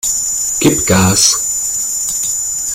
[0.61, 1.21] Gib Gas!